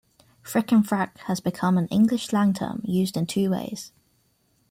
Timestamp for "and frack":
0.71-1.19